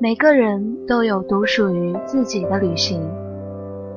[0.00, 3.00] 每个人都有独属于自己的旅行，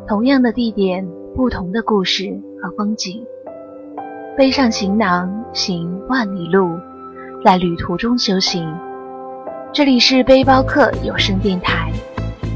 [0.08, 1.04] 同样的地点，
[1.36, 3.26] 不同的故事和风景。
[4.38, 6.78] 背上行囊，行万里路，
[7.44, 8.72] 在旅途中修行。
[9.74, 11.92] 这里是背包客有声电台，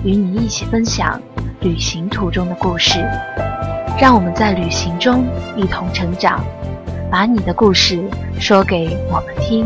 [0.06, 1.20] 与你一起分享
[1.62, 3.00] 旅行途中的故事。
[4.00, 5.26] 让我们在旅行中
[5.58, 6.42] 一同成长，
[7.12, 8.02] 把你的故事
[8.40, 9.66] 说给我们听。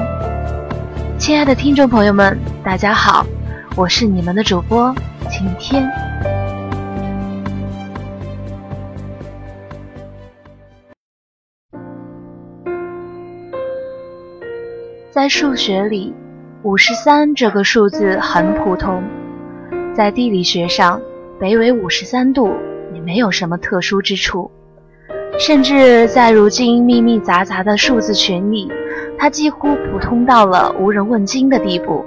[1.20, 3.24] 亲爱的听众朋友们，大家好。
[3.76, 4.92] 我是你们的主播
[5.30, 5.88] 晴天。
[15.12, 16.12] 在数学里，
[16.64, 19.04] 五十三这个数字很普通；
[19.96, 21.00] 在地理学上，
[21.40, 22.52] 北纬五十三度
[23.06, 24.50] 没有什么特殊之处。
[25.40, 28.72] 甚至在如今密密匝匝的数字群里，
[29.18, 32.06] 它几乎普通到了无人问津的地步。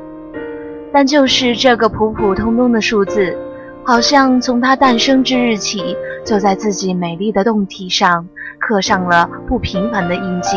[0.93, 3.37] 但就是这个普普通通的数字，
[3.85, 8.27] 好像从它诞生之日起，就在自己美丽的洞体上
[8.61, 10.57] 刻上了不平凡的印记，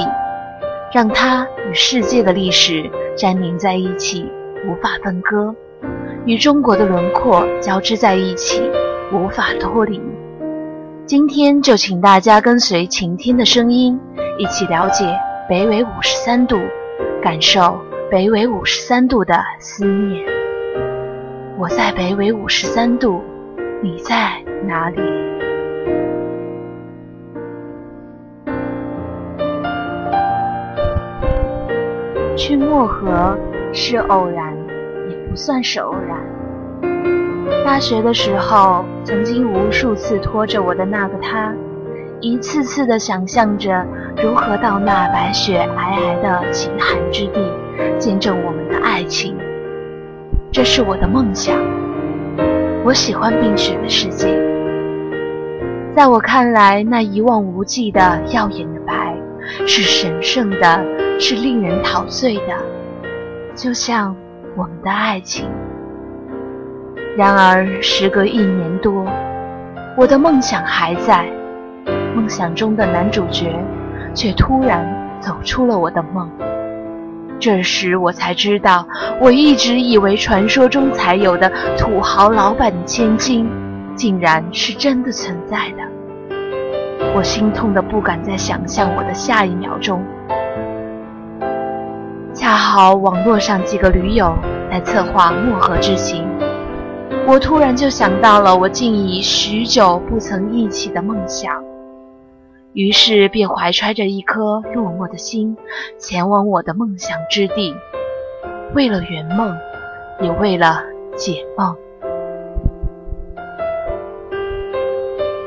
[0.94, 4.32] 让它与世界的历史粘连在一起，
[4.68, 5.54] 无法分割；
[6.26, 8.62] 与中国的轮廓交织在一起，
[9.12, 10.00] 无法脱离。
[11.10, 14.00] 今天就请大家跟随晴天的声音，
[14.38, 15.12] 一起了解
[15.50, 16.56] 北纬五十三度，
[17.20, 17.82] 感受。
[18.12, 20.24] 北纬五十三度的思念，
[21.58, 23.24] 我在北纬五十三度，
[23.82, 25.02] 你在哪里？
[32.38, 33.36] 去漠河
[33.74, 34.56] 是偶然，
[35.10, 36.29] 也不算是偶然。
[37.70, 41.54] 大学的时候，曾经无数次拖着我的那个他，
[42.20, 43.86] 一次次的想象着
[44.18, 47.40] 如何到那白雪皑皑的极寒之地。
[48.00, 49.38] 见证我们的爱情，
[50.52, 51.56] 这是我的梦想。
[52.84, 54.28] 我喜欢冰雪的世界，
[55.96, 59.16] 在我看来，那一望无际的耀眼的白，
[59.68, 60.84] 是神圣的，
[61.20, 62.58] 是令人陶醉的，
[63.54, 64.16] 就像
[64.58, 65.48] 我们的爱情。
[67.20, 69.06] 然而，时隔一年多，
[69.98, 71.30] 我的梦想还在，
[72.16, 73.62] 梦想中的男主角
[74.16, 74.88] 却突然
[75.20, 76.32] 走出了我的梦。
[77.38, 78.88] 这时我才知道，
[79.20, 83.52] 我一直以为传说中才有的土豪老板的千金，
[83.96, 86.26] 竟然是真的存在的。
[87.14, 90.02] 我心痛的不敢再想象我的下一秒钟。
[92.34, 94.34] 恰好网络上几个驴友
[94.72, 96.26] 在策划漠河之行，
[97.32, 101.64] 我突然就想到了我竟已许久不曾忆起的梦想。
[102.74, 105.56] 于是便怀揣着一颗落寞的心，
[106.00, 107.76] 前往我的梦想之地，
[108.74, 109.56] 为了圆梦，
[110.20, 110.82] 也为了
[111.16, 111.76] 解梦。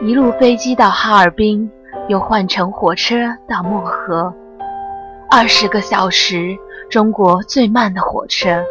[0.02, 1.68] 一路飞机到哈尔滨，
[2.06, 3.16] 又换乘火车
[3.48, 4.32] 到漠河，
[5.28, 6.56] 二十个小时，
[6.88, 8.62] 中国最慢的火车，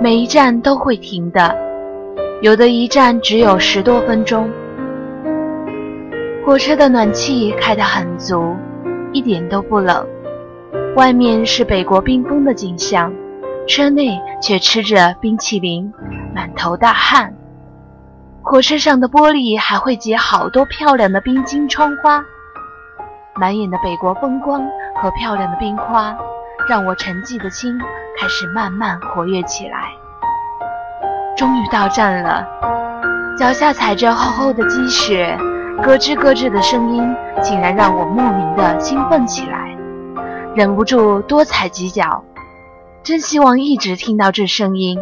[0.00, 1.67] 每一站都会停的，
[2.40, 4.48] 有的一站只有十多分钟。
[6.46, 8.56] 火车的暖气开得很足，
[9.12, 10.06] 一点都不冷。
[10.94, 13.12] 外面是北国冰封的景象，
[13.66, 15.92] 车内却吃着冰淇淋，
[16.32, 17.34] 满头大汗。
[18.40, 22.24] 火车上的玻璃还会结好多漂亮的冰晶窗花，
[23.34, 24.62] 满眼的北国风光
[24.94, 26.16] 和漂亮的冰花，
[26.68, 27.76] 让我沉寂的心
[28.16, 29.97] 开始慢慢活跃起来。
[31.38, 32.44] 终于到站了，
[33.38, 35.38] 脚下踩着厚厚的积雪。
[35.80, 39.78] 咯吱咯吱的声音，竟然让我莫名的兴奋起来，
[40.56, 42.24] 忍不住多踩几脚。
[43.04, 44.98] 真希望一直听到这声音，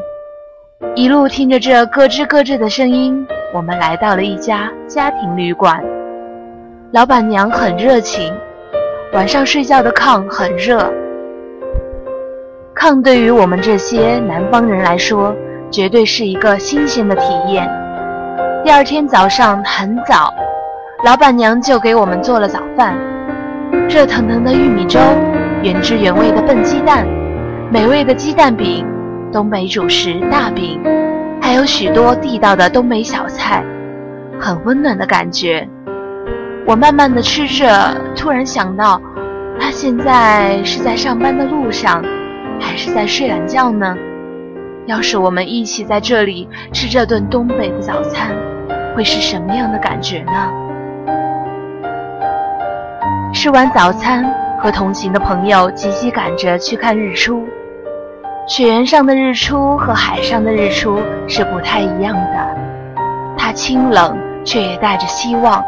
[0.94, 5.82] 一路听着这咯吱咯吱的声音，我们来到了一家家庭旅馆。
[6.92, 8.30] 老板娘很热情，
[9.14, 10.92] 晚上睡觉的炕很热。
[12.74, 15.34] 炕对于我们这些南方人来说，
[15.70, 17.68] 绝对是一个新鲜的体验。
[18.64, 20.32] 第二天早上很早。
[21.04, 22.96] 老板娘就给我们做了早饭，
[23.88, 24.98] 热腾腾的玉米粥，
[25.62, 27.06] 原汁原味的笨鸡蛋，
[27.70, 28.84] 美味的鸡蛋饼，
[29.30, 30.80] 东北主食大饼，
[31.40, 33.62] 还有许多地道的东北小菜，
[34.40, 35.68] 很温暖的感觉。
[36.66, 37.68] 我慢慢的吃着，
[38.16, 39.00] 突然想到，
[39.60, 42.02] 他现在是在上班的路上，
[42.58, 43.94] 还是在睡懒觉呢？
[44.86, 48.30] 要是我们一起在这里吃这顿东北的早餐，
[48.94, 50.32] 会是什么样的感觉呢？
[53.34, 54.24] 吃完早餐，
[54.60, 57.44] 和同行的朋友急急赶着去看日出。
[58.46, 62.56] 雪原上的日出和海上的日出是不太一样的，
[63.36, 65.64] 它清冷，却也带着希望。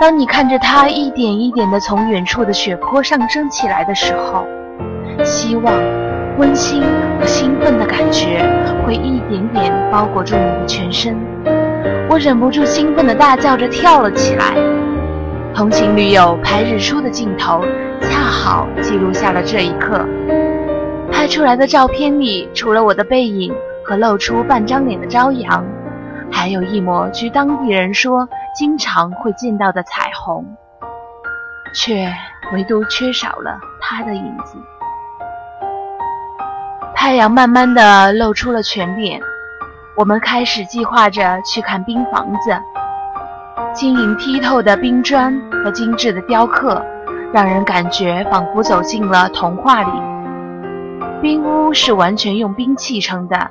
[0.00, 4.46] 当你看着它一点一点地从远处的雪坡上升起来的时候，
[5.22, 5.74] 希望、
[6.36, 6.82] 温馨
[7.18, 8.42] 和兴奋的感觉
[8.84, 11.16] 会一点点包裹住你的全身。
[12.08, 14.54] 我忍不住兴奋地大叫着跳了起来。
[15.54, 17.64] 同行女友拍日出的镜头，
[18.00, 20.04] 恰好记录下了这一刻。
[21.12, 23.54] 拍出来的照片里，除了我的背影
[23.84, 25.64] 和露出半张脸的朝阳，
[26.32, 30.44] 还有一抹据当地人说经常会见到的彩虹，
[31.72, 32.12] 却
[32.52, 34.58] 唯独缺少了他的影子。
[37.04, 39.20] 太阳慢慢的露出了全脸，
[39.94, 42.56] 我们开始计划着去看冰房子。
[43.74, 46.82] 晶莹剔透的冰砖和精致的雕刻，
[47.30, 49.90] 让人感觉仿佛走进了童话里。
[51.20, 53.50] 冰屋是完全用冰砌成的，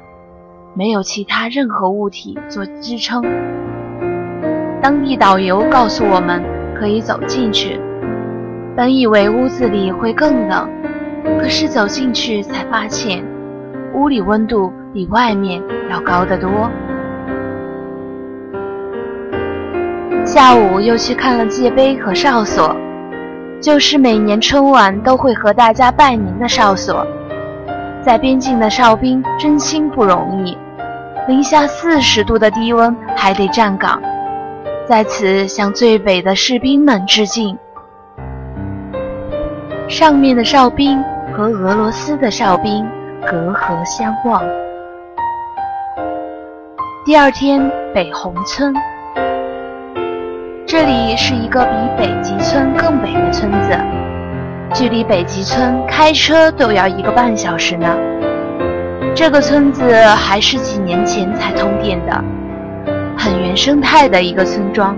[0.73, 3.21] 没有其他任何物体做支撑。
[4.81, 6.43] 当地导游告诉我们
[6.75, 7.79] 可以走进去，
[8.75, 10.67] 本以为屋子里会更冷，
[11.39, 13.23] 可是走进去才发现，
[13.93, 16.69] 屋里温度比外面要高得多。
[20.25, 22.75] 下午又去看了界碑和哨所，
[23.61, 27.05] 就是每年春晚都会和大家拜年的哨所。
[28.01, 30.57] 在边境的哨兵真心不容易，
[31.27, 34.01] 零下四十度的低温还得站岗，
[34.85, 37.57] 在此向最北的士兵们致敬。
[39.87, 41.01] 上面的哨兵
[41.31, 42.85] 和俄罗斯的哨兵
[43.29, 44.43] 隔河相望。
[47.05, 48.73] 第二天，北红村，
[50.65, 53.77] 这里是一个比北极村更北的村子。
[54.73, 57.95] 距离北极村开车都要一个半小时呢。
[59.15, 62.23] 这个村子还是几年前才通电的，
[63.17, 64.97] 很原生态的一个村庄。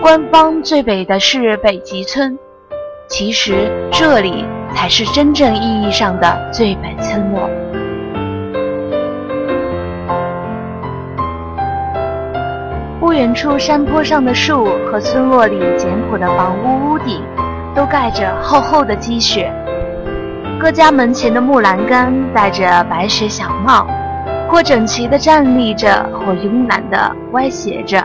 [0.00, 2.38] 官方最北的是北极村，
[3.08, 7.48] 其实这里才是真正意义上的最北村落。
[13.00, 17.22] 不远处山坡上的树和村落里简朴的房屋屋顶。
[17.74, 19.52] 都盖着厚厚的积雪，
[20.58, 23.86] 各家门前的木栏杆戴着白雪小帽，
[24.48, 28.02] 或整齐地站立着，或慵懒地歪斜着。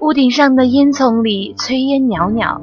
[0.00, 2.60] 屋顶上的烟囱里炊烟袅袅。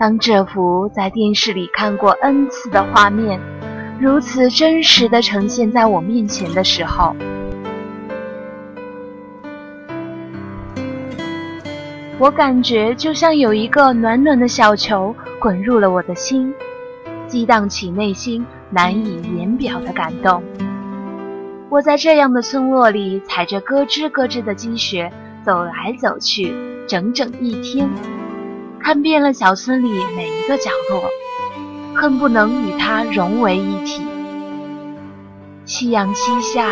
[0.00, 3.38] 当这幅在电视里看过 N 次的画面，
[4.00, 7.14] 如此真实地呈现在我面前的时候，
[12.18, 16.54] 我感觉就像有一个暖暖的小球滚入了我的心，
[17.26, 20.42] 激荡起内心难以言表的感动。
[21.68, 25.12] 我在这样的村落里踩着咯吱咯吱的积雪
[25.44, 26.54] 走来走去，
[26.88, 27.86] 整整一天，
[28.82, 31.08] 看遍了小村里每一个角落，
[31.94, 34.06] 恨不能与它融为一体。
[35.64, 36.66] 夕阳西下，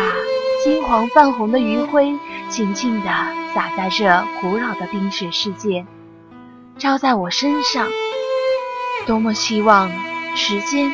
[0.63, 2.13] 金黄泛红的余晖
[2.49, 3.09] 静静地。
[3.51, 4.05] 洒在这
[4.41, 5.83] 古老的冰雪世界，
[6.77, 7.87] 照在我身上，
[9.07, 9.89] 多么希望
[10.35, 10.91] 时间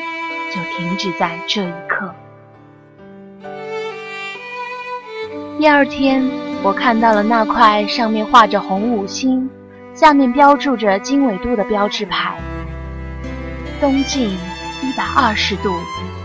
[0.54, 2.16] 就停止在这一刻。
[5.60, 6.26] 第二天，
[6.64, 9.50] 我看到了那块上面画着红五星，
[9.96, 12.38] 下面标注着经纬度的标志牌：
[13.80, 15.74] 东经一百二十度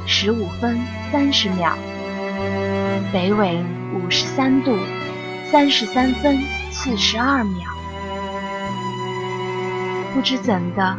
[0.07, 0.77] 十五分
[1.13, 1.73] 三十秒，
[3.13, 4.77] 北纬五十三度。
[5.51, 6.39] 三十三分
[6.71, 7.69] 四十二秒，
[10.15, 10.97] 不知怎的，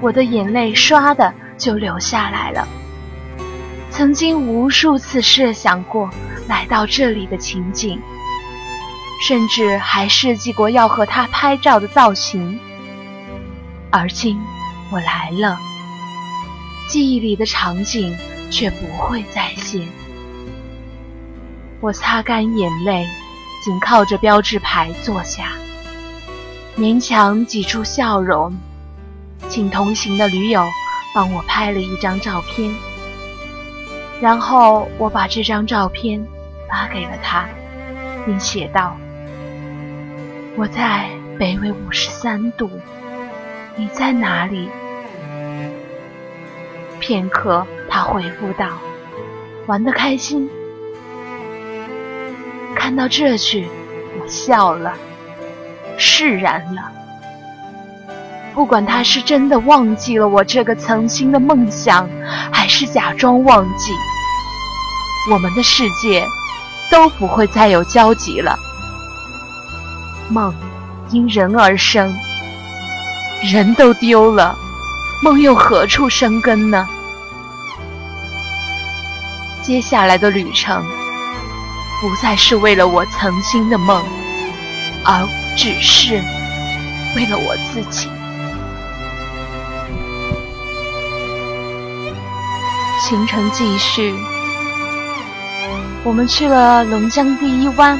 [0.00, 2.66] 我的眼泪唰的就流下来了。
[3.90, 6.08] 曾经无数次设想过
[6.48, 8.00] 来到这里的情景，
[9.20, 12.58] 甚至还设计过要和他拍照的造型，
[13.90, 14.40] 而今
[14.90, 15.58] 我来了，
[16.88, 18.16] 记忆里的场景
[18.50, 19.86] 却不会再现。
[21.80, 23.06] 我擦干眼泪。
[23.62, 25.52] 紧靠着标志牌坐下，
[26.78, 28.56] 勉强挤出笑容，
[29.50, 30.64] 请同行的驴友
[31.14, 32.74] 帮我拍了一张照片，
[34.18, 36.26] 然后我把这张照片
[36.70, 37.46] 发给了他，
[38.24, 38.96] 并写道
[40.60, 42.70] ：“我在北纬五十三度，
[43.76, 44.68] 你在哪里？”
[47.00, 48.66] 片刻，他回复道
[49.64, 50.50] ：“玩得开心。”
[52.76, 53.68] 看到这句，
[54.20, 54.92] 我笑了，
[55.96, 56.92] 释然了。
[58.52, 62.06] 不管他是真的忘记了我这个曾经的梦想，
[62.52, 63.94] 还是假装忘记，
[65.32, 66.22] 我们的世界
[66.90, 68.54] 都不会再有交集了。
[70.30, 70.54] 梦
[71.10, 72.14] 因人而生，
[73.52, 74.56] 人都丢了，
[75.22, 76.88] 梦又何处生根呢？
[79.60, 80.84] 接下来的旅程，
[82.00, 84.04] 不再是为了我曾经的梦，
[85.04, 86.22] 而只是
[87.16, 88.08] 为了我自己。
[93.00, 94.14] 行程继续，
[96.04, 97.98] 我们去了龙江第一湾，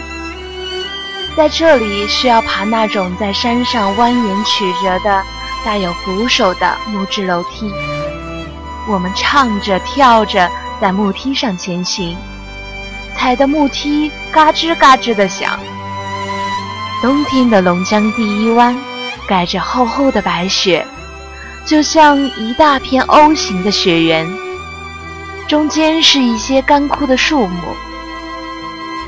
[1.37, 5.23] 在这里需要爬那种在山上蜿蜒曲折的、
[5.65, 7.73] 带有扶手的木质楼梯。
[8.89, 12.17] 我们唱着跳着在木梯上前行，
[13.17, 15.59] 踩的木梯嘎吱嘎吱的响。
[17.01, 18.77] 冬天的龙江第一湾，
[19.27, 20.87] 盖着厚厚的白雪，
[21.65, 24.29] 就像一大片 O 型的雪原。
[25.47, 27.77] 中间是一些干枯的树木，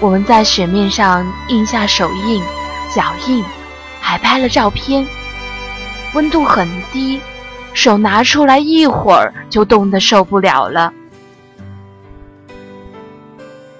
[0.02, 2.42] 我们在雪面上印下手印、
[2.92, 3.44] 脚印，
[4.00, 5.06] 还拍了照片。
[6.12, 7.20] 温度很低，
[7.72, 10.92] 手拿出来一会儿就冻得受不了了。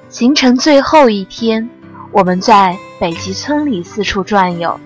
[0.09, 1.69] 行程最后一天，
[2.13, 4.79] 我们在北极村里四处转悠。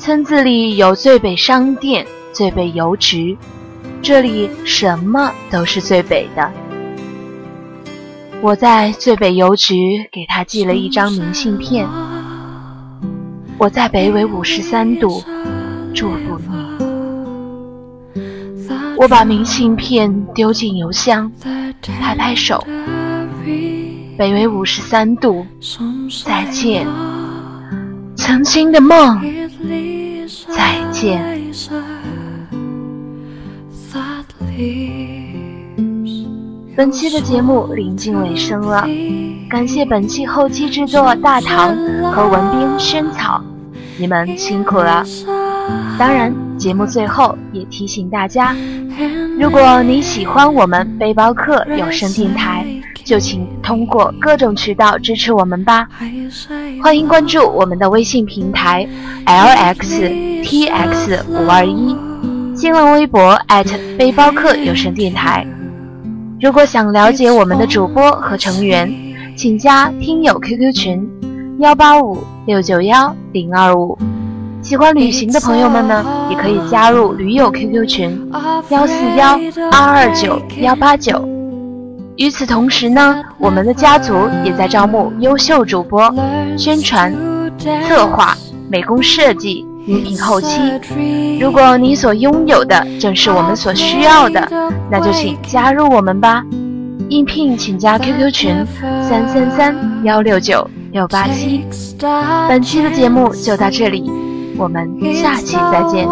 [0.00, 3.38] 村子里有最北商店、最北邮局。
[4.02, 6.52] 这里什么都是最北的。
[8.40, 11.86] 我在最北邮局给他寄了一张明信片。
[13.58, 15.22] 我在北纬五十三度
[15.92, 16.58] 祝福你。
[18.96, 21.30] 我把明信片丢进邮箱，
[21.82, 22.64] 拍拍手。
[24.16, 25.44] 北纬五十三度，
[26.24, 26.86] 再见，
[28.16, 29.20] 曾经的梦，
[30.48, 31.38] 再见。
[36.78, 38.86] 本期的节目临近尾声了，
[39.50, 41.76] 感谢本期后期制作大唐
[42.12, 43.42] 和文斌萱草，
[43.96, 45.04] 你们辛苦了。
[45.98, 48.54] 当然，节目最后也提醒大家，
[49.40, 52.64] 如果你喜欢我们背包客有声电台，
[53.02, 55.88] 就请通过各种渠道支持我们吧。
[56.80, 58.88] 欢迎关注我们的微信平台
[59.26, 61.96] lxtx 五二一。
[62.54, 63.36] 新浪微博
[63.98, 65.44] 背包客有声电台。
[66.40, 68.88] 如果想了解我们的主播和成员，
[69.36, 71.10] 请加听友 QQ 群
[71.58, 72.16] 幺八五
[72.46, 73.98] 六九幺零二五。
[74.62, 78.30] 喜欢旅行的朋友们呢，也可以加入驴友 QQ 群
[78.68, 79.36] 幺四幺
[79.72, 81.28] 二二九幺八九。
[82.14, 84.14] 与此同时呢，我们的家族
[84.44, 86.14] 也在招募优秀主播，
[86.56, 87.12] 宣传、
[87.58, 88.36] 策划、
[88.70, 89.66] 美工设计。
[89.88, 90.60] 音频后期，
[91.40, 94.46] 如果你所拥有的正是我们所需要的，
[94.90, 96.44] 那就请加入我们吧。
[97.08, 98.54] 应聘请加 QQ 群
[99.08, 101.64] 三三三幺六九六八七。
[102.46, 104.10] 本期的节目就到这里，
[104.58, 106.06] 我们下期再见。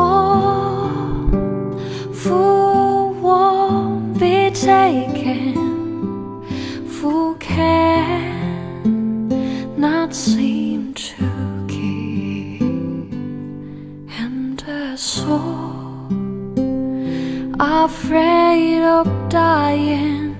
[17.84, 20.34] Afraid of dying.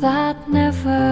[0.00, 1.04] That never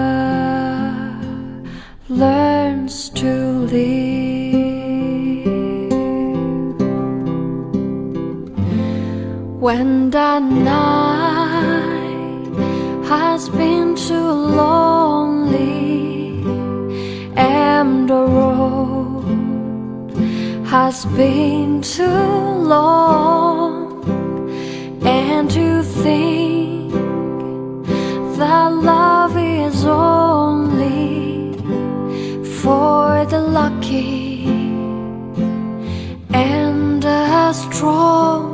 [2.09, 3.33] learns to
[3.75, 4.01] live.
[9.61, 12.01] When the night
[13.09, 14.33] has been too
[14.63, 15.71] lonely
[17.37, 19.25] and the road
[20.67, 22.31] has been too
[22.75, 23.60] long
[26.02, 26.92] think
[28.38, 31.52] that love is only
[32.61, 34.47] for the lucky
[36.33, 38.50] and the strong.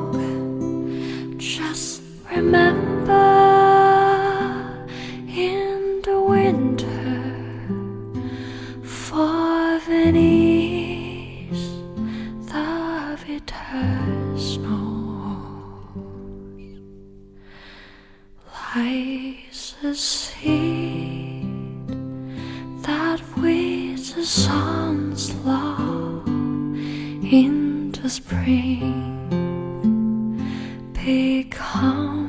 [30.92, 32.25] Become